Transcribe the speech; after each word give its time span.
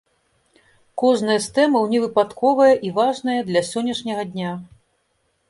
Кожная 1.01 1.35
з 1.45 1.51
тэмаў 1.57 1.83
невыпадковая 1.91 2.71
і 2.89 2.91
важная 2.97 3.37
для 3.51 3.61
сённяшняй 3.71 4.21
дня. 4.33 4.51